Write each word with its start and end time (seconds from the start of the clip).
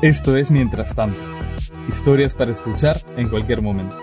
Esto 0.00 0.36
es 0.36 0.52
Mientras 0.52 0.94
tanto, 0.94 1.18
historias 1.88 2.32
para 2.32 2.52
escuchar 2.52 3.02
en 3.16 3.28
cualquier 3.28 3.62
momento. 3.62 3.96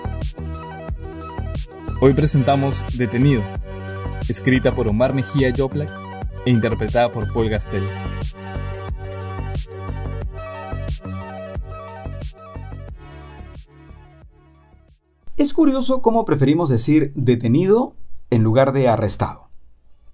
Hoy 2.02 2.14
presentamos 2.14 2.84
Detenido, 2.98 3.42
escrita 4.28 4.76
por 4.76 4.90
Omar 4.90 5.14
Mejía 5.14 5.54
Joplak 5.56 5.90
e 6.46 6.52
interpretada 6.52 7.14
por 7.14 7.32
Paul 7.32 7.48
Gastel. 7.48 7.88
Es 15.38 15.54
curioso 15.54 16.02
cómo 16.02 16.26
preferimos 16.26 16.68
decir 16.68 17.14
detenido 17.16 17.96
en 18.32 18.44
lugar 18.44 18.74
de 18.74 18.90
arrestado. 18.90 19.48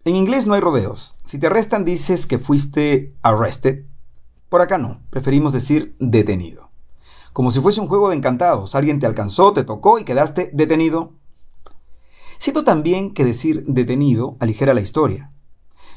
En 0.06 0.16
inglés 0.16 0.46
no 0.46 0.54
hay 0.54 0.62
rodeos. 0.62 1.16
Si 1.24 1.40
te 1.40 1.48
arrestan 1.48 1.86
dices 1.86 2.28
que 2.28 2.38
fuiste 2.38 3.16
arrested 3.24 3.86
por 4.52 4.60
acá 4.60 4.78
no, 4.78 5.00
preferimos 5.10 5.54
decir 5.54 5.96
detenido. 5.98 6.72
Como 7.32 7.52
si 7.52 7.62
fuese 7.62 7.80
un 7.80 7.88
juego 7.88 8.10
de 8.10 8.18
encantados. 8.18 8.76
Alguien 8.76 9.00
te 9.00 9.06
alcanzó, 9.06 9.54
te 9.54 9.64
tocó 9.64 9.98
y 9.98 10.04
quedaste 10.04 10.50
detenido. 10.52 11.14
Siento 12.38 12.66
también 12.66 13.14
que 13.14 13.24
decir 13.24 13.64
detenido 13.66 14.36
aligera 14.42 14.74
la 14.74 14.82
historia. 14.82 15.32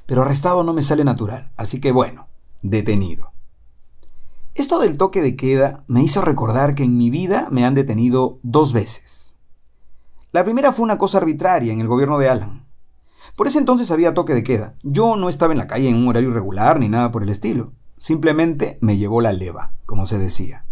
Pero 0.06 0.22
arrestado 0.22 0.62
no 0.62 0.72
me 0.72 0.82
sale 0.82 1.02
natural, 1.02 1.50
así 1.56 1.80
que 1.80 1.90
bueno, 1.90 2.28
detenido. 2.62 3.32
Esto 4.54 4.78
del 4.78 4.98
toque 4.98 5.20
de 5.20 5.34
queda 5.34 5.82
me 5.88 6.04
hizo 6.04 6.22
recordar 6.22 6.76
que 6.76 6.84
en 6.84 6.96
mi 6.96 7.10
vida 7.10 7.48
me 7.50 7.64
han 7.64 7.74
detenido 7.74 8.38
dos 8.44 8.72
veces. 8.72 9.34
La 10.30 10.44
primera 10.44 10.72
fue 10.72 10.84
una 10.84 10.96
cosa 10.96 11.18
arbitraria 11.18 11.72
en 11.72 11.80
el 11.80 11.88
gobierno 11.88 12.18
de 12.18 12.28
Alan. 12.28 12.66
Por 13.34 13.48
ese 13.48 13.58
entonces 13.58 13.90
había 13.90 14.14
toque 14.14 14.32
de 14.32 14.44
queda. 14.44 14.76
Yo 14.84 15.16
no 15.16 15.28
estaba 15.28 15.52
en 15.52 15.58
la 15.58 15.66
calle 15.66 15.88
en 15.88 15.96
un 15.96 16.06
horario 16.06 16.28
irregular 16.28 16.78
ni 16.78 16.88
nada 16.88 17.10
por 17.10 17.24
el 17.24 17.30
estilo. 17.30 17.72
Simplemente 17.96 18.78
me 18.80 18.96
llevó 18.96 19.20
la 19.20 19.32
leva, 19.32 19.72
como 19.86 20.06
se 20.06 20.18
decía. 20.18 20.64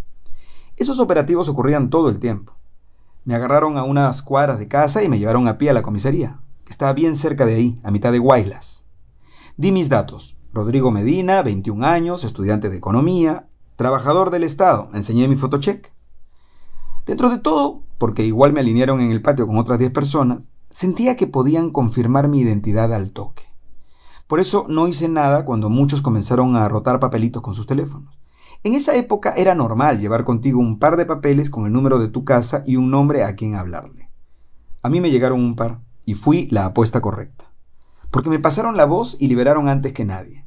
Esos 0.77 1.01
operativos 1.01 1.49
ocurrían 1.49 1.91
todo 1.91 2.09
el 2.09 2.19
tiempo. 2.19 2.55
Me 3.25 3.35
agarraron 3.35 3.79
a 3.79 3.85
unas 3.85 4.23
cuadras 4.23 4.59
de 4.59 4.69
casa 4.69 5.03
y 5.03 5.09
me 5.09 5.19
llevaron 5.19 5.47
a 5.47 5.59
pie 5.59 5.71
a 5.71 5.73
la 5.73 5.83
comisaría, 5.83 6.41
que 6.65 6.71
estaba 6.73 6.93
bien 6.93 7.15
cerca 7.15 7.47
de 7.47 7.55
ahí, 7.55 7.81
a 7.85 7.91
mitad 7.91 8.11
de 8.11 8.19
Guaylas. 8.19 8.85
Di 9.57 9.71
mis 9.71 9.89
datos. 9.89 10.37
Rodrigo 10.53 10.91
Medina, 10.91 11.43
21 11.43 11.87
años, 11.87 12.25
estudiante 12.25 12.69
de 12.69 12.77
economía, 12.77 13.47
trabajador 13.77 14.31
del 14.31 14.45
Estado. 14.45 14.91
Enseñé 14.93 15.29
mi 15.29 15.37
fotocheck. 15.37 15.93
Dentro 17.07 17.31
de 17.31 17.39
todo, 17.39 17.83
porque 17.99 18.25
igual 18.25 18.53
me 18.53 18.61
alinearon 18.61 19.01
en 19.01 19.13
el 19.13 19.23
patio 19.23 19.47
con 19.47 19.57
otras 19.59 19.79
10 19.79 19.93
personas, 19.93 20.49
sentía 20.71 21.17
que 21.17 21.27
podían 21.27 21.71
confirmar 21.71 22.29
mi 22.29 22.41
identidad 22.41 22.93
al 22.93 23.13
toque. 23.13 23.52
Por 24.33 24.41
eso 24.41 24.65
no 24.67 24.89
hice 24.89 25.11
nada 25.11 25.45
cuando 25.45 25.69
muchos 25.69 26.01
comenzaron 26.01 26.57
a 26.57 26.67
rotar 26.67 26.99
papelitos 27.01 27.43
con 27.43 27.53
sus 27.53 27.67
teléfonos. 27.67 28.19
En 28.63 28.75
esa 28.75 28.95
época 28.95 29.35
era 29.37 29.55
normal 29.55 30.01
llevar 30.01 30.25
contigo 30.25 30.59
un 30.59 30.79
par 30.79 30.97
de 30.97 31.05
papeles 31.05 31.51
con 31.51 31.67
el 31.67 31.73
número 31.75 31.99
de 31.99 32.09
tu 32.09 32.25
casa 32.25 32.63
y 32.65 32.77
un 32.77 32.91
nombre 32.91 33.25
a 33.25 33.35
quien 33.35 33.57
hablarle. 33.57 34.09
A 34.81 34.89
mí 34.89 35.03
me 35.03 35.11
llegaron 35.11 35.39
un 35.39 35.55
par 35.55 35.81
y 36.07 36.15
fui 36.15 36.49
la 36.51 36.65
apuesta 36.65 37.03
correcta. 37.03 37.53
Porque 38.11 38.31
me 38.31 38.39
pasaron 38.39 38.75
la 38.75 38.87
voz 38.87 39.19
y 39.21 39.29
liberaron 39.29 39.69
antes 39.69 39.93
que 39.93 40.07
nadie, 40.07 40.47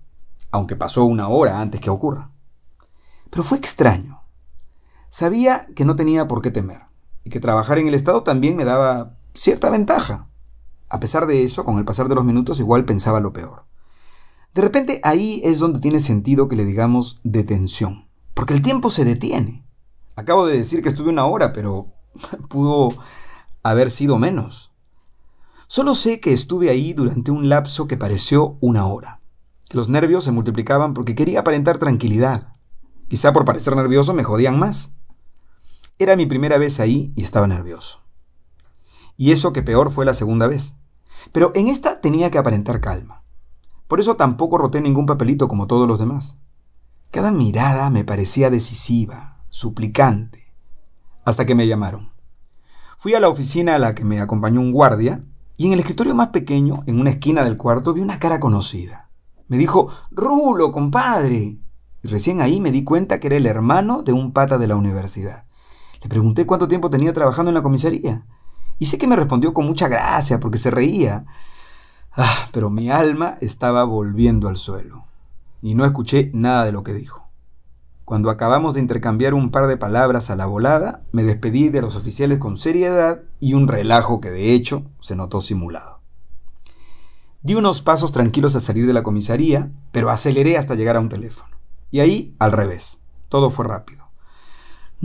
aunque 0.50 0.76
pasó 0.76 1.06
una 1.06 1.28
hora 1.28 1.62
antes 1.62 1.80
que 1.80 1.92
ocurra. 1.92 2.32
Pero 3.30 3.44
fue 3.44 3.60
extraño. 3.60 4.24
Sabía 5.12 5.68
que 5.76 5.86
no 5.86 5.96
tenía 5.96 6.28
por 6.28 6.42
qué 6.42 6.50
temer 6.50 6.82
y 7.24 7.30
que 7.30 7.40
trabajar 7.40 7.78
en 7.78 7.88
el 7.88 7.94
Estado 7.94 8.24
también 8.24 8.56
me 8.56 8.66
daba 8.66 9.14
cierta 9.36 9.70
ventaja. 9.70 10.28
A 10.90 11.00
pesar 11.00 11.28
de 11.28 11.44
eso, 11.44 11.64
con 11.64 11.78
el 11.78 11.86
pasar 11.86 12.08
de 12.10 12.16
los 12.16 12.26
minutos 12.26 12.60
igual 12.60 12.84
pensaba 12.86 13.20
lo 13.20 13.32
peor. 13.32 13.65
De 14.56 14.62
repente 14.62 15.00
ahí 15.04 15.42
es 15.44 15.60
donde 15.60 15.80
tiene 15.80 16.00
sentido 16.00 16.48
que 16.48 16.56
le 16.56 16.66
digamos 16.66 17.20
detención, 17.24 18.08
porque 18.34 18.54
el 18.54 18.64
tiempo 18.64 18.90
se 18.90 19.06
detiene. 19.06 19.64
Acabo 20.16 20.48
de 20.48 20.58
decir 20.58 20.82
que 20.82 20.90
estuve 20.90 21.10
una 21.10 21.26
hora, 21.26 21.54
pero 21.54 21.94
pudo 22.50 22.90
haber 23.62 23.92
sido 23.92 24.18
menos. 24.18 24.72
Solo 25.68 25.94
sé 25.94 26.20
que 26.20 26.34
estuve 26.34 26.70
ahí 26.70 26.94
durante 26.94 27.32
un 27.32 27.50
lapso 27.50 27.86
que 27.86 27.98
pareció 27.98 28.58
una 28.62 28.88
hora, 28.88 29.20
los 29.72 29.90
nervios 29.90 30.24
se 30.24 30.32
multiplicaban 30.32 30.94
porque 30.94 31.16
quería 31.16 31.42
aparentar 31.42 31.78
tranquilidad. 31.78 32.54
Quizá 33.10 33.34
por 33.34 33.44
parecer 33.44 33.76
nervioso 33.76 34.14
me 34.14 34.24
jodían 34.24 34.58
más. 34.58 34.96
Era 36.00 36.16
mi 36.16 36.28
primera 36.28 36.58
vez 36.58 36.80
ahí 36.80 37.12
y 37.18 37.24
estaba 37.24 37.46
nervioso. 37.46 38.00
Y 39.18 39.34
eso 39.34 39.52
que 39.52 39.64
peor 39.64 39.92
fue 39.92 40.06
la 40.06 40.14
segunda 40.14 40.48
vez. 40.48 40.76
Pero 41.34 41.52
en 41.56 41.68
esta 41.68 42.00
tenía 42.00 42.32
que 42.32 42.38
aparentar 42.38 42.80
calma. 42.80 43.25
Por 43.88 44.00
eso 44.00 44.16
tampoco 44.16 44.58
roté 44.58 44.82
ningún 44.82 45.06
papelito 45.06 45.48
como 45.48 45.68
todos 45.68 45.88
los 45.88 46.00
demás. 46.00 46.38
Cada 47.12 47.32
mirada 47.32 47.90
me 47.90 48.04
parecía 48.04 48.50
decisiva, 48.50 49.38
suplicante, 49.50 50.54
hasta 51.24 51.46
que 51.46 51.56
me 51.56 51.68
llamaron. 51.68 52.12
Fui 52.98 53.14
a 53.14 53.20
la 53.20 53.30
oficina 53.30 53.76
a 53.76 53.80
la 53.80 53.94
que 53.94 54.04
me 54.04 54.20
acompañó 54.20 54.60
un 54.60 54.72
guardia 54.72 55.24
y 55.58 55.68
en 55.68 55.74
el 55.74 55.80
escritorio 55.80 56.16
más 56.16 56.30
pequeño, 56.30 56.84
en 56.86 57.00
una 57.00 57.12
esquina 57.12 57.44
del 57.44 57.58
cuarto, 57.58 57.94
vi 57.94 58.02
una 58.02 58.20
cara 58.20 58.40
conocida. 58.40 59.10
Me 59.48 59.58
dijo, 59.58 59.90
Rulo, 60.12 60.72
compadre. 60.72 61.58
Y 62.04 62.08
recién 62.08 62.42
ahí 62.42 62.60
me 62.60 62.72
di 62.72 62.84
cuenta 62.84 63.20
que 63.20 63.28
era 63.28 63.38
el 63.38 63.46
hermano 63.46 64.04
de 64.04 64.12
un 64.12 64.34
pata 64.34 64.58
de 64.58 64.68
la 64.68 64.76
universidad. 64.76 65.46
Le 66.02 66.10
pregunté 66.10 66.46
cuánto 66.46 66.68
tiempo 66.68 66.90
tenía 66.90 67.14
trabajando 67.14 67.50
en 67.50 67.56
la 67.56 67.64
comisaría. 67.64 68.26
Y 68.78 68.88
sé 68.88 68.98
que 68.98 69.08
me 69.08 69.16
respondió 69.16 69.54
con 69.54 69.66
mucha 69.66 69.88
gracia 69.88 70.40
porque 70.40 70.58
se 70.58 70.72
reía. 70.72 71.26
Ah, 72.18 72.48
pero 72.54 72.70
mi 72.70 72.90
alma 72.90 73.36
estaba 73.42 73.84
volviendo 73.84 74.48
al 74.48 74.56
suelo, 74.56 75.04
y 75.62 75.76
no 75.76 75.84
escuché 75.84 76.32
nada 76.34 76.64
de 76.64 76.72
lo 76.72 76.82
que 76.82 76.94
dijo. 76.94 77.28
Cuando 78.06 78.30
acabamos 78.30 78.74
de 78.74 78.80
intercambiar 78.80 79.34
un 79.34 79.52
par 79.52 79.68
de 79.68 79.76
palabras 79.76 80.30
a 80.30 80.38
la 80.38 80.46
volada, 80.46 81.02
me 81.12 81.24
despedí 81.24 81.68
de 81.68 81.82
los 81.82 81.98
oficiales 81.98 82.38
con 82.38 82.56
seriedad 82.56 83.22
y 83.42 83.54
un 83.54 83.68
relajo 83.68 84.22
que 84.22 84.30
de 84.30 84.54
hecho 84.54 84.84
se 85.02 85.18
notó 85.18 85.42
simulado. 85.42 86.00
Di 87.42 87.56
unos 87.56 87.82
pasos 87.82 88.14
tranquilos 88.14 88.56
a 88.56 88.62
salir 88.62 88.88
de 88.88 88.94
la 88.94 89.04
comisaría, 89.04 89.72
pero 89.92 90.10
aceleré 90.10 90.58
hasta 90.58 90.76
llegar 90.76 90.96
a 90.96 91.02
un 91.02 91.10
teléfono. 91.10 91.54
Y 91.92 92.00
ahí, 92.00 92.34
al 92.40 92.54
revés, 92.54 93.00
todo 93.28 93.50
fue 93.50 93.66
rápido. 93.66 94.05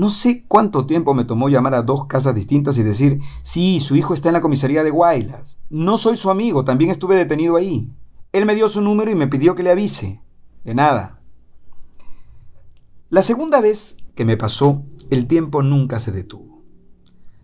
No 0.01 0.09
sé 0.09 0.47
cuánto 0.49 0.87
tiempo 0.87 1.13
me 1.13 1.27
tomó 1.27 1.51
llamar 1.51 1.75
a 1.75 1.83
dos 1.83 2.07
casas 2.07 2.35
distintas 2.35 2.79
y 2.79 2.83
decir, 2.83 3.21
sí, 3.43 3.81
su 3.81 3.97
hijo 3.97 4.15
está 4.15 4.31
en 4.31 4.33
la 4.33 4.41
comisaría 4.41 4.83
de 4.83 4.89
Guaylas. 4.89 5.59
No 5.69 5.99
soy 5.99 6.17
su 6.17 6.31
amigo, 6.31 6.65
también 6.65 6.91
estuve 6.91 7.17
detenido 7.17 7.55
ahí. 7.57 7.93
Él 8.33 8.47
me 8.47 8.55
dio 8.55 8.71
su 8.71 8.81
número 8.81 9.11
y 9.11 9.15
me 9.15 9.29
pidió 9.29 9.55
que 9.55 9.63
le 9.63 9.71
avise. 9.71 10.23
De 10.65 10.75
nada. 10.75 11.21
La 13.11 13.21
segunda 13.21 13.61
vez 13.61 13.95
que 14.15 14.25
me 14.25 14.39
pasó, 14.39 14.85
el 15.11 15.27
tiempo 15.27 15.63
nunca 15.63 15.99
se 15.99 16.13
detuvo. 16.13 16.63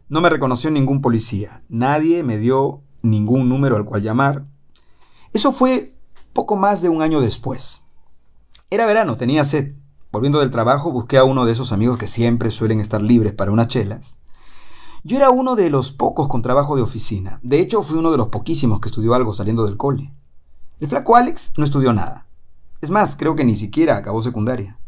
No 0.08 0.22
me 0.22 0.30
reconoció 0.30 0.70
ningún 0.70 1.02
policía, 1.02 1.62
nadie 1.68 2.22
me 2.22 2.38
dio 2.38 2.80
ningún 3.02 3.50
número 3.50 3.76
al 3.76 3.84
cual 3.84 4.00
llamar. 4.00 4.46
Eso 5.34 5.52
fue 5.52 5.94
poco 6.32 6.56
más 6.56 6.80
de 6.80 6.88
un 6.88 7.02
año 7.02 7.20
después. 7.20 7.84
Era 8.70 8.86
verano, 8.86 9.18
tenía 9.18 9.44
sed. 9.44 9.74
Volviendo 10.16 10.40
del 10.40 10.50
trabajo, 10.50 10.90
busqué 10.90 11.18
a 11.18 11.24
uno 11.24 11.44
de 11.44 11.52
esos 11.52 11.72
amigos 11.72 11.98
que 11.98 12.08
siempre 12.08 12.50
suelen 12.50 12.80
estar 12.80 13.02
libres 13.02 13.34
para 13.34 13.50
unas 13.50 13.68
chelas. 13.68 14.16
Yo 15.04 15.18
era 15.18 15.28
uno 15.28 15.56
de 15.56 15.68
los 15.68 15.92
pocos 15.92 16.26
con 16.26 16.40
trabajo 16.40 16.74
de 16.74 16.80
oficina. 16.80 17.38
De 17.42 17.60
hecho, 17.60 17.82
fui 17.82 17.98
uno 17.98 18.10
de 18.10 18.16
los 18.16 18.28
poquísimos 18.28 18.80
que 18.80 18.88
estudió 18.88 19.12
algo 19.12 19.34
saliendo 19.34 19.66
del 19.66 19.76
cole. 19.76 20.14
El 20.80 20.88
flaco 20.88 21.16
Alex 21.16 21.52
no 21.58 21.64
estudió 21.64 21.92
nada. 21.92 22.28
Es 22.80 22.90
más, 22.90 23.14
creo 23.14 23.36
que 23.36 23.44
ni 23.44 23.56
siquiera 23.56 23.98
acabó 23.98 24.22
secundaria. 24.22 24.78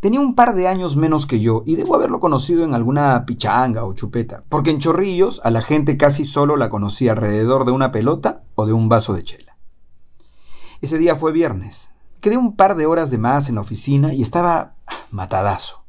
Tenía 0.00 0.20
un 0.20 0.34
par 0.34 0.54
de 0.54 0.68
años 0.68 0.94
menos 0.94 1.24
que 1.24 1.40
yo 1.40 1.62
y 1.64 1.76
debo 1.76 1.94
haberlo 1.94 2.20
conocido 2.20 2.64
en 2.64 2.74
alguna 2.74 3.24
pichanga 3.24 3.86
o 3.86 3.94
chupeta, 3.94 4.44
porque 4.50 4.72
en 4.72 4.78
Chorrillos 4.78 5.40
a 5.42 5.50
la 5.50 5.62
gente 5.62 5.96
casi 5.96 6.26
solo 6.26 6.58
la 6.58 6.68
conocía 6.68 7.12
alrededor 7.12 7.64
de 7.64 7.72
una 7.72 7.92
pelota 7.92 8.42
o 8.56 8.66
de 8.66 8.74
un 8.74 8.90
vaso 8.90 9.14
de 9.14 9.22
chela. 9.22 9.56
Ese 10.82 10.98
día 10.98 11.16
fue 11.16 11.32
viernes, 11.32 11.93
Quedé 12.24 12.38
un 12.38 12.56
par 12.56 12.74
de 12.74 12.86
horas 12.86 13.10
de 13.10 13.18
más 13.18 13.50
en 13.50 13.56
la 13.56 13.60
oficina 13.60 14.14
y 14.14 14.22
estaba 14.22 14.76
matadazo. 15.10 15.84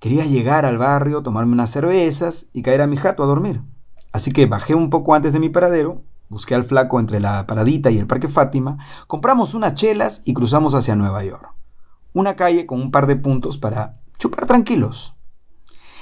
Quería 0.00 0.26
llegar 0.26 0.66
al 0.66 0.76
barrio, 0.76 1.22
tomarme 1.22 1.54
unas 1.54 1.70
cervezas 1.70 2.50
y 2.52 2.60
caer 2.60 2.82
a 2.82 2.86
mi 2.86 2.98
jato 2.98 3.22
a 3.22 3.26
dormir. 3.26 3.62
Así 4.12 4.32
que 4.32 4.44
bajé 4.44 4.74
un 4.74 4.90
poco 4.90 5.14
antes 5.14 5.32
de 5.32 5.40
mi 5.40 5.48
paradero, 5.48 6.02
busqué 6.28 6.54
al 6.54 6.66
flaco 6.66 7.00
entre 7.00 7.20
la 7.20 7.46
paradita 7.46 7.90
y 7.90 7.96
el 7.96 8.06
Parque 8.06 8.28
Fátima, 8.28 8.76
compramos 9.06 9.54
unas 9.54 9.72
chelas 9.72 10.20
y 10.26 10.34
cruzamos 10.34 10.74
hacia 10.74 10.94
Nueva 10.94 11.24
York. 11.24 11.54
Una 12.12 12.36
calle 12.36 12.66
con 12.66 12.78
un 12.78 12.90
par 12.90 13.06
de 13.06 13.16
puntos 13.16 13.56
para 13.56 14.02
chupar 14.18 14.44
tranquilos. 14.44 15.16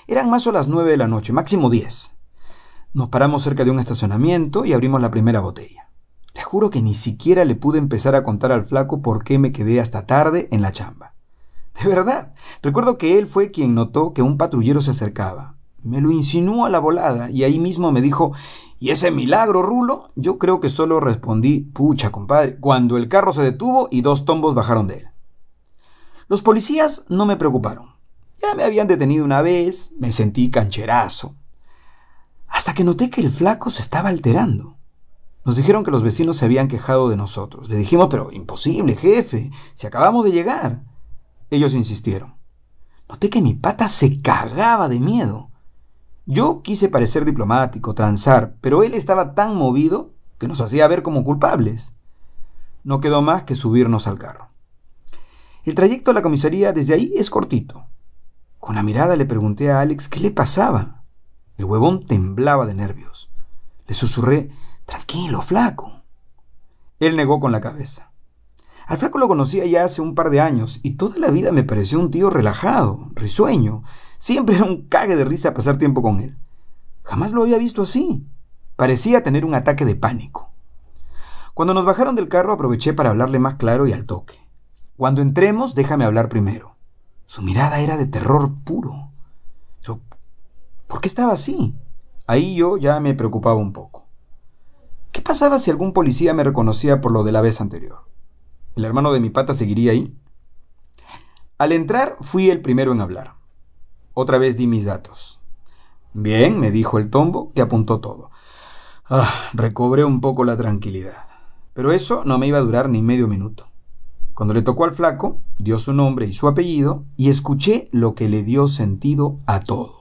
Eran 0.09 0.31
más 0.31 0.49
o 0.49 0.51
las 0.51 0.67
nueve 0.67 0.91
de 0.91 0.97
la 0.97 1.07
noche, 1.07 1.33
máximo 1.33 1.71
diez. 1.71 2.17
Nos 2.93 3.09
paramos 3.09 3.45
cerca 3.45 3.65
de 3.65 3.71
un 3.71 3.79
estacionamiento 3.79 4.65
y 4.65 4.73
abrimos 4.73 5.01
la 5.01 5.13
primera 5.13 5.39
botella. 5.39 5.84
Juro 6.55 6.71
que 6.71 6.83
ni 6.83 6.95
siquiera 6.95 7.45
le 7.45 7.57
pude 7.57 7.79
empezar 7.79 8.15
a 8.15 8.23
contar 8.23 8.53
al 8.53 8.65
flaco 8.65 9.03
por 9.03 9.25
qué 9.25 9.41
me 9.41 9.51
quedé 9.51 9.81
hasta 9.81 10.07
tarde 10.07 10.47
en 10.53 10.63
la 10.63 10.71
chamba. 10.71 11.15
De 11.83 11.89
verdad, 11.89 12.33
recuerdo 12.63 12.97
que 12.97 13.19
él 13.19 13.27
fue 13.27 13.51
quien 13.51 13.75
notó 13.75 14.15
que 14.15 14.23
un 14.23 14.39
patrullero 14.39 14.81
se 14.81 14.93
acercaba. 14.93 15.57
Me 15.83 16.01
lo 16.01 16.13
insinuó 16.13 16.65
a 16.65 16.71
la 16.71 16.79
volada 16.79 17.29
y 17.29 17.43
ahí 17.43 17.59
mismo 17.59 17.91
me 17.91 18.01
dijo, 18.01 18.35
¿y 18.79 18.91
ese 18.91 19.11
milagro, 19.11 19.63
Rulo? 19.63 20.13
Yo 20.15 20.39
creo 20.39 20.61
que 20.61 20.69
solo 20.69 21.01
respondí, 21.01 21.59
pucha, 21.59 22.13
compadre, 22.13 22.57
cuando 22.61 22.99
el 22.99 23.09
carro 23.09 23.33
se 23.33 23.43
detuvo 23.43 23.89
y 23.91 24.03
dos 24.03 24.25
tombos 24.25 24.55
bajaron 24.55 24.87
de 24.87 24.95
él. 24.95 25.09
Los 26.29 26.41
policías 26.41 27.05
no 27.09 27.27
me 27.27 27.37
preocuparon. 27.37 27.97
Ya 28.41 28.55
me 28.55 28.63
habían 28.63 28.87
detenido 28.87 29.25
una 29.25 29.43
vez, 29.43 29.91
me 29.99 30.13
sentí 30.13 30.53
cancherazo. 30.53 31.35
Hasta 32.47 32.75
que 32.75 32.85
noté 32.85 33.11
que 33.11 33.23
el 33.23 33.33
flaco 33.33 33.71
se 33.71 33.83
estaba 33.83 34.09
alterando. 34.09 34.77
Nos 35.45 35.57
dijeron 35.57 35.85
que 35.85 35.91
los 35.91 36.03
vecinos 36.03 36.39
se 36.39 36.47
habían 36.47 36.69
quejado 36.69 37.09
de 37.09 37.17
nosotros. 37.17 37.69
Le 37.69 37.77
dijimos, 37.77 38.09
pero 38.11 38.33
imposible, 38.33 38.97
jefe, 38.97 39.51
si 39.75 39.87
acabamos 39.87 40.25
de 40.25 40.33
llegar. 40.33 40.83
Ellos 41.51 41.75
insistieron. 41.75 42.35
Noté 43.09 43.29
que 43.29 43.43
mi 43.43 43.55
pata 43.55 43.89
se 43.89 44.23
cagaba 44.23 44.89
de 44.89 45.01
miedo. 45.01 45.51
Yo 46.27 46.63
quise 46.63 46.89
parecer 46.89 47.27
diplomático, 47.27 47.95
transar, 47.95 48.57
pero 48.63 48.83
él 48.83 48.95
estaba 48.95 49.35
tan 49.35 49.55
movido 49.55 50.15
que 50.39 50.49
nos 50.49 50.63
hacía 50.63 50.89
ver 50.89 51.03
como 51.03 51.23
culpables. 51.23 51.93
No 52.83 53.01
quedó 53.01 53.21
más 53.21 53.43
que 53.43 53.55
subirnos 53.55 54.07
al 54.07 54.19
carro. 54.19 54.49
El 55.65 55.75
trayecto 55.75 56.11
a 56.11 56.15
la 56.15 56.23
comisaría 56.23 56.73
desde 56.73 56.95
ahí 56.95 57.13
es 57.17 57.29
cortito. 57.29 57.87
Con 58.59 58.75
la 58.75 58.83
mirada 58.83 59.17
le 59.17 59.27
pregunté 59.27 59.71
a 59.71 59.81
Alex 59.81 60.09
qué 60.09 60.21
le 60.21 60.31
pasaba. 60.31 61.03
El 61.59 61.67
huevón 61.67 62.07
temblaba 62.07 62.65
de 62.65 62.75
nervios. 62.75 63.31
Le 63.87 63.95
susurré, 63.95 64.51
tranquilo, 64.87 65.43
flaco. 65.43 66.03
Él 66.99 67.17
negó 67.17 67.41
con 67.41 67.53
la 67.53 67.61
cabeza. 67.61 68.11
Al 68.87 68.99
flaco 68.99 69.19
lo 69.19 69.29
conocía 69.29 69.65
ya 69.65 69.85
hace 69.85 70.03
un 70.03 70.15
par 70.15 70.31
de 70.31 70.41
años 70.41 70.81
y 70.83 70.93
toda 70.93 71.19
la 71.19 71.31
vida 71.31 71.53
me 71.53 71.65
pareció 71.65 71.99
un 71.99 72.11
tío 72.11 72.31
relajado, 72.31 73.09
risueño. 73.15 73.83
Siempre 74.19 74.57
era 74.57 74.65
un 74.65 74.89
cague 74.89 75.17
de 75.17 75.25
risa 75.25 75.55
pasar 75.55 75.79
tiempo 75.79 76.03
con 76.03 76.21
él. 76.21 76.37
Jamás 77.03 77.33
lo 77.33 77.43
había 77.43 77.59
visto 77.59 77.83
así. 77.83 78.27
Parecía 78.77 79.23
tener 79.23 79.45
un 79.45 79.55
ataque 79.55 79.85
de 79.85 79.97
pánico. 79.97 80.51
Cuando 81.55 81.73
nos 81.73 81.85
bajaron 81.85 82.17
del 82.17 82.29
carro 82.29 82.53
aproveché 82.53 82.93
para 82.93 83.11
hablarle 83.11 83.39
más 83.39 83.55
claro 83.55 83.87
y 83.87 83.93
al 83.93 84.07
toque. 84.07 84.41
Cuando 84.97 85.23
entremos, 85.23 85.75
déjame 85.75 86.05
hablar 86.05 86.29
primero. 86.29 86.77
Su 87.27 87.43
mirada 87.43 87.81
era 87.81 87.97
de 87.97 88.07
terror 88.07 88.53
puro. 88.65 89.11
¿por 90.87 91.01
qué 91.01 91.09
estaba 91.09 91.33
así? 91.33 91.75
Ahí 92.27 92.55
yo 92.55 92.77
ya 92.77 93.01
me 93.01 93.15
preocupaba 93.15 93.57
un 93.57 93.73
poco. 93.73 94.04
¿Qué 95.15 95.23
pasaba 95.23 95.61
si 95.61 95.71
algún 95.71 95.93
policía 95.93 96.35
me 96.35 96.43
reconocía 96.43 97.01
por 97.01 97.13
lo 97.13 97.23
de 97.23 97.31
la 97.31 97.41
vez 97.41 97.61
anterior? 97.61 98.01
¿El 98.75 98.85
hermano 98.85 99.13
de 99.13 99.21
mi 99.21 99.31
pata 99.31 99.55
seguiría 99.55 99.93
ahí? 99.93 100.13
Al 101.57 101.71
entrar 101.71 102.17
fui 102.21 102.51
el 102.51 102.61
primero 102.61 102.91
en 102.91 103.01
hablar. 103.01 103.35
Otra 104.13 104.39
vez 104.39 104.57
di 104.57 104.67
mis 104.67 104.85
datos. 104.85 105.39
Bien, 106.15 106.59
me 106.59 106.73
dijo 106.73 106.99
el 106.99 107.11
tombo, 107.11 107.53
que 107.53 107.63
apuntó 107.63 108.01
todo. 108.01 108.33
Ah, 109.09 109.51
recobré 109.53 110.05
un 110.05 110.21
poco 110.21 110.43
la 110.43 110.57
tranquilidad. 110.57 111.27
Pero 111.75 111.93
eso 111.93 112.25
no 112.25 112.37
me 112.39 112.49
iba 112.49 112.59
a 112.59 112.63
durar 112.63 112.89
ni 112.89 113.01
medio 113.01 113.29
minuto. 113.29 113.69
Cuando 114.35 114.53
le 114.53 114.63
tocó 114.63 114.85
al 114.85 114.95
flaco, 114.95 115.39
dio 115.59 115.79
su 115.79 115.93
nombre 115.93 116.27
y 116.27 116.33
su 116.33 116.49
apellido 116.49 117.05
y 117.17 117.31
escuché 117.31 117.85
lo 117.93 118.17
que 118.17 118.29
le 118.29 118.43
dio 118.43 118.67
sentido 118.67 119.39
a 119.47 119.61
todo. 119.61 119.95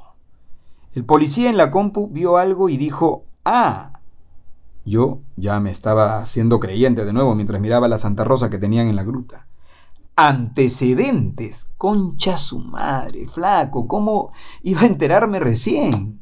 El 0.96 1.06
policía 1.06 1.52
en 1.52 1.58
la 1.58 1.70
compu 1.70 2.10
vio 2.10 2.38
algo 2.38 2.68
y 2.68 2.78
dijo, 2.78 3.26
ah, 3.46 3.93
yo 4.86 5.20
ya 5.36 5.60
me 5.60 5.72
estaba 5.72 6.20
haciendo 6.20 6.60
creyente 6.60 7.06
de 7.06 7.14
nuevo 7.14 7.36
mientras 7.36 7.62
miraba 7.62 7.88
la 7.88 7.98
Santa 7.98 8.24
Rosa 8.24 8.50
que 8.50 8.58
tenían 8.58 8.88
en 8.88 8.96
la 8.96 9.04
gruta. 9.04 9.48
Antecedentes. 10.16 11.68
Concha 11.78 12.38
su 12.38 12.60
madre, 12.60 13.28
flaco. 13.28 13.88
¿Cómo 13.88 14.32
iba 14.62 14.82
a 14.82 14.86
enterarme 14.86 15.40
recién? 15.40 16.20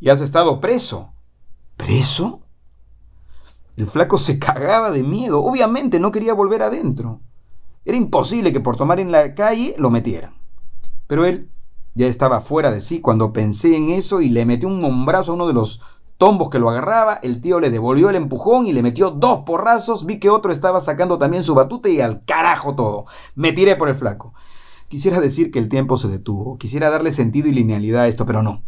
Y 0.00 0.08
has 0.08 0.20
estado 0.20 0.60
preso. 0.60 1.12
¿Preso? 1.76 2.40
El 3.76 3.86
flaco 3.86 4.18
se 4.18 4.38
cagaba 4.38 4.90
de 4.90 5.02
miedo. 5.02 5.42
Obviamente 5.42 5.98
no 5.98 6.12
quería 6.12 6.34
volver 6.34 6.62
adentro. 6.62 7.20
Era 7.84 7.96
imposible 7.96 8.52
que 8.52 8.60
por 8.60 8.76
tomar 8.76 9.00
en 9.00 9.10
la 9.10 9.34
calle 9.34 9.74
lo 9.78 9.90
metieran. 9.90 10.34
Pero 11.06 11.24
él 11.24 11.50
ya 11.94 12.06
estaba 12.06 12.40
fuera 12.40 12.70
de 12.70 12.80
sí 12.80 13.00
cuando 13.00 13.32
pensé 13.32 13.76
en 13.76 13.90
eso 13.90 14.20
y 14.20 14.28
le 14.28 14.46
metí 14.46 14.66
un 14.66 14.84
hombrazo 14.84 15.32
a 15.32 15.34
uno 15.34 15.46
de 15.46 15.52
los 15.52 15.80
tombos 16.22 16.50
que 16.50 16.60
lo 16.60 16.70
agarraba, 16.70 17.18
el 17.24 17.40
tío 17.40 17.58
le 17.58 17.68
devolvió 17.68 18.08
el 18.08 18.14
empujón 18.14 18.68
y 18.68 18.72
le 18.72 18.84
metió 18.84 19.10
dos 19.10 19.40
porrazos, 19.40 20.06
vi 20.06 20.20
que 20.20 20.30
otro 20.30 20.52
estaba 20.52 20.80
sacando 20.80 21.18
también 21.18 21.42
su 21.42 21.52
batuta 21.52 21.88
y 21.88 22.00
al 22.00 22.24
carajo 22.24 22.76
todo. 22.76 23.06
Me 23.34 23.50
tiré 23.50 23.74
por 23.74 23.88
el 23.88 23.96
flaco. 23.96 24.32
Quisiera 24.86 25.18
decir 25.18 25.50
que 25.50 25.58
el 25.58 25.68
tiempo 25.68 25.96
se 25.96 26.06
detuvo, 26.06 26.58
quisiera 26.58 26.90
darle 26.90 27.10
sentido 27.10 27.48
y 27.48 27.52
linealidad 27.52 28.02
a 28.02 28.06
esto, 28.06 28.24
pero 28.24 28.40
no. 28.40 28.62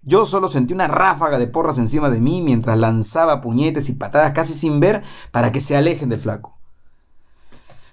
Yo 0.00 0.24
solo 0.24 0.48
sentí 0.48 0.72
una 0.72 0.88
ráfaga 0.88 1.38
de 1.38 1.46
porras 1.46 1.76
encima 1.76 2.08
de 2.08 2.22
mí 2.22 2.40
mientras 2.40 2.78
lanzaba 2.78 3.42
puñetes 3.42 3.90
y 3.90 3.92
patadas 3.92 4.32
casi 4.32 4.54
sin 4.54 4.80
ver 4.80 5.02
para 5.30 5.52
que 5.52 5.60
se 5.60 5.76
alejen 5.76 6.08
del 6.08 6.20
flaco. 6.20 6.56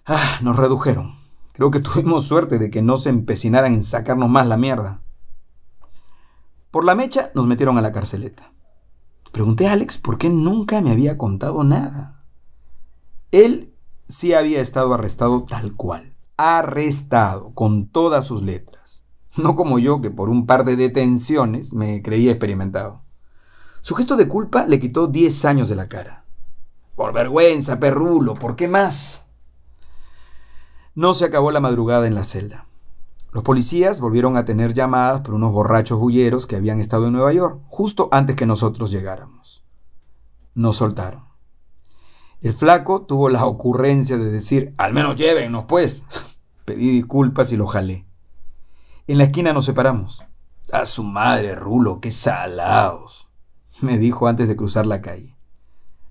Ah, 0.06 0.40
nos 0.42 0.56
redujeron. 0.56 1.18
Creo 1.52 1.70
que 1.70 1.82
tuvimos 1.82 2.24
suerte 2.24 2.60
de 2.60 2.70
que 2.70 2.82
no 2.82 2.96
se 2.96 3.10
empecinaran 3.10 3.74
en 3.74 3.84
sacarnos 3.84 4.30
más 4.30 4.48
la 4.48 4.56
mierda. 4.56 5.02
Por 6.72 6.86
la 6.86 6.96
mecha 6.96 7.32
nos 7.36 7.46
metieron 7.46 7.78
a 7.78 7.82
la 7.82 7.92
carceleta. 7.92 8.51
Pregunté 9.32 9.68
a 9.68 9.74
Alex 9.74 9.98
por 9.98 10.18
qué 10.18 10.30
nunca 10.30 10.82
me 10.82 10.92
había 10.92 11.18
contado 11.18 11.64
nada. 11.64 12.24
Él 13.32 13.74
sí 14.08 14.34
había 14.34 14.62
estado 14.62 14.94
arrestado 14.94 15.44
tal 15.44 15.74
cual. 15.74 16.14
Arrestado, 16.36 17.54
con 17.54 17.88
todas 17.88 18.26
sus 18.26 18.42
letras. 18.42 19.04
No 19.38 19.56
como 19.56 19.80
yo, 19.80 20.02
que 20.02 20.12
por 20.12 20.30
un 20.30 20.46
par 20.46 20.66
de 20.66 20.76
detenciones 20.76 21.74
me 21.74 22.02
creía 22.02 22.32
experimentado. 22.32 23.02
Su 23.82 23.96
gesto 23.96 24.18
de 24.18 24.28
culpa 24.28 24.66
le 24.66 24.80
quitó 24.80 25.08
10 25.08 25.46
años 25.46 25.70
de 25.70 25.76
la 25.76 25.88
cara. 25.88 26.26
Por 26.96 27.14
vergüenza, 27.14 27.80
perrulo, 27.80 28.34
¿por 28.36 28.58
qué 28.58 28.68
más? 28.68 29.28
No 30.94 31.14
se 31.14 31.24
acabó 31.24 31.52
la 31.52 31.62
madrugada 31.62 32.06
en 32.06 32.16
la 32.16 32.26
celda. 32.26 32.68
Los 33.32 33.44
policías 33.44 34.02
volvieron 34.02 34.36
a 34.36 34.44
tener 34.44 34.74
llamadas 34.74 35.22
por 35.22 35.34
unos 35.34 35.54
borrachos 35.54 35.98
bulleros 35.98 36.48
que 36.48 36.58
habían 36.58 36.82
estado 36.82 37.08
en 37.08 37.14
Nueva 37.14 37.32
York, 37.32 37.62
justo 37.68 38.10
antes 38.12 38.36
que 38.36 38.46
nosotros 38.46 38.92
llegáramos. 38.92 39.64
Nos 40.54 40.78
soltaron. 40.78 41.26
El 42.42 42.54
flaco 42.54 43.04
tuvo 43.04 43.30
la 43.30 43.46
ocurrencia 43.46 44.18
de 44.18 44.30
decir, 44.30 44.74
al 44.78 44.94
menos 44.94 45.16
llévennos, 45.16 45.66
pues. 45.68 46.06
Pedí 46.66 46.92
disculpas 46.92 47.52
y 47.54 47.58
lo 47.58 47.68
jalé. 47.68 48.06
En 49.08 49.18
la 49.18 49.26
esquina 49.26 49.54
nos 49.54 49.66
separamos. 49.66 50.26
A 50.74 50.86
su 50.86 51.04
madre, 51.04 51.56
Rulo, 51.56 52.00
qué 52.02 52.12
salados, 52.12 53.30
me 53.82 53.98
dijo 53.98 54.28
antes 54.28 54.48
de 54.48 54.56
cruzar 54.56 54.86
la 54.86 55.02
calle. 55.02 55.38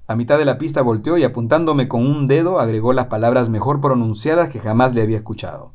A 0.06 0.17
mitad 0.17 0.38
de 0.38 0.44
la 0.44 0.58
pista 0.58 0.82
volteó 0.82 1.19
y 1.19 1.25
apuntándome 1.25 1.87
con 1.87 2.06
un 2.06 2.26
dedo 2.26 2.58
agregó 2.58 2.93
las 2.93 3.06
palabras 3.06 3.48
mejor 3.48 3.81
pronunciadas 3.81 4.48
que 4.48 4.58
jamás 4.58 4.94
le 4.94 5.03
había 5.03 5.19
escuchado. 5.19 5.74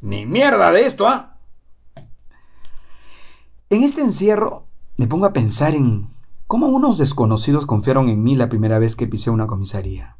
Ni 0.00 0.26
mierda 0.26 0.70
de 0.72 0.86
esto, 0.86 1.06
¿ah? 1.06 1.38
En 3.70 3.82
este 3.82 4.02
encierro 4.02 4.66
me 4.96 5.06
pongo 5.06 5.26
a 5.26 5.32
pensar 5.32 5.74
en 5.74 6.08
cómo 6.46 6.68
unos 6.68 6.98
desconocidos 6.98 7.66
confiaron 7.66 8.08
en 8.08 8.22
mí 8.22 8.34
la 8.34 8.48
primera 8.48 8.78
vez 8.78 8.94
que 8.94 9.06
pisé 9.06 9.30
una 9.30 9.46
comisaría. 9.46 10.16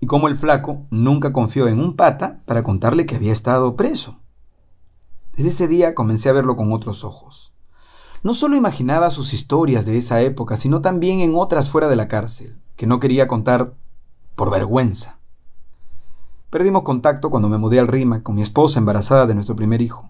Y 0.00 0.06
cómo 0.06 0.28
el 0.28 0.36
flaco 0.36 0.86
nunca 0.90 1.32
confió 1.32 1.68
en 1.68 1.80
un 1.80 1.96
pata 1.96 2.40
para 2.46 2.62
contarle 2.62 3.04
que 3.04 3.16
había 3.16 3.32
estado 3.32 3.76
preso. 3.76 4.20
Desde 5.36 5.50
ese 5.50 5.68
día 5.68 5.94
comencé 5.94 6.28
a 6.28 6.32
verlo 6.32 6.56
con 6.56 6.72
otros 6.72 7.04
ojos. 7.04 7.52
No 8.22 8.34
solo 8.34 8.56
imaginaba 8.56 9.10
sus 9.10 9.32
historias 9.32 9.84
de 9.84 9.98
esa 9.98 10.20
época, 10.22 10.56
sino 10.56 10.80
también 10.80 11.20
en 11.20 11.34
otras 11.36 11.68
fuera 11.68 11.88
de 11.88 11.96
la 11.96 12.08
cárcel, 12.08 12.58
que 12.76 12.86
no 12.86 12.98
quería 12.98 13.28
contar 13.28 13.74
por 14.34 14.50
vergüenza. 14.50 15.17
Perdimos 16.50 16.82
contacto 16.82 17.28
cuando 17.28 17.50
me 17.50 17.58
mudé 17.58 17.78
al 17.78 17.88
Rima 17.88 18.22
con 18.22 18.34
mi 18.34 18.40
esposa 18.40 18.78
embarazada 18.78 19.26
de 19.26 19.34
nuestro 19.34 19.54
primer 19.54 19.82
hijo. 19.82 20.08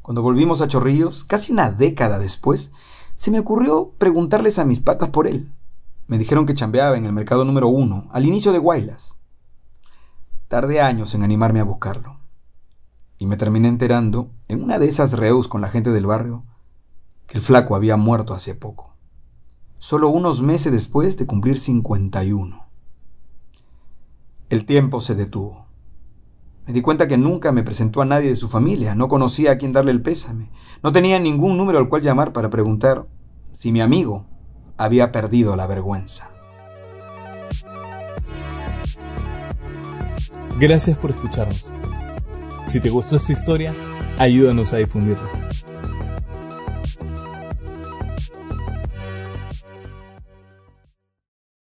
Cuando 0.00 0.22
volvimos 0.22 0.60
a 0.60 0.68
Chorrillos, 0.68 1.24
casi 1.24 1.50
una 1.50 1.72
década 1.72 2.20
después, 2.20 2.70
se 3.16 3.32
me 3.32 3.40
ocurrió 3.40 3.90
preguntarles 3.98 4.60
a 4.60 4.64
mis 4.64 4.78
patas 4.78 5.08
por 5.08 5.26
él. 5.26 5.52
Me 6.06 6.18
dijeron 6.18 6.46
que 6.46 6.54
chambeaba 6.54 6.96
en 6.96 7.04
el 7.04 7.12
mercado 7.12 7.44
número 7.44 7.66
uno, 7.66 8.08
al 8.12 8.26
inicio 8.26 8.52
de 8.52 8.60
Guaylas. 8.60 9.16
Tardé 10.46 10.80
años 10.80 11.16
en 11.16 11.24
animarme 11.24 11.58
a 11.58 11.64
buscarlo. 11.64 12.20
Y 13.18 13.26
me 13.26 13.36
terminé 13.36 13.66
enterando, 13.66 14.30
en 14.46 14.62
una 14.62 14.78
de 14.78 14.86
esas 14.86 15.14
reus 15.14 15.48
con 15.48 15.60
la 15.60 15.68
gente 15.68 15.90
del 15.90 16.06
barrio, 16.06 16.44
que 17.26 17.38
el 17.38 17.42
flaco 17.42 17.74
había 17.74 17.96
muerto 17.96 18.34
hace 18.34 18.54
poco. 18.54 18.94
Solo 19.78 20.10
unos 20.10 20.42
meses 20.42 20.70
después 20.70 21.16
de 21.16 21.26
cumplir 21.26 21.58
51. 21.58 22.69
El 24.50 24.66
tiempo 24.66 25.00
se 25.00 25.14
detuvo. 25.14 25.66
Me 26.66 26.72
di 26.72 26.82
cuenta 26.82 27.06
que 27.06 27.16
nunca 27.16 27.52
me 27.52 27.62
presentó 27.62 28.02
a 28.02 28.04
nadie 28.04 28.30
de 28.30 28.34
su 28.34 28.48
familia, 28.48 28.96
no 28.96 29.06
conocía 29.06 29.52
a 29.52 29.58
quién 29.58 29.72
darle 29.72 29.92
el 29.92 30.02
pésame, 30.02 30.50
no 30.82 30.90
tenía 30.90 31.20
ningún 31.20 31.56
número 31.56 31.78
al 31.78 31.88
cual 31.88 32.02
llamar 32.02 32.32
para 32.32 32.50
preguntar 32.50 33.06
si 33.52 33.70
mi 33.70 33.80
amigo 33.80 34.26
había 34.76 35.12
perdido 35.12 35.54
la 35.54 35.68
vergüenza. 35.68 36.30
Gracias 40.58 40.98
por 40.98 41.12
escucharnos. 41.12 41.72
Si 42.66 42.80
te 42.80 42.90
gustó 42.90 43.16
esta 43.16 43.32
historia, 43.32 43.72
ayúdanos 44.18 44.72
a 44.72 44.78
difundirla. 44.78 45.39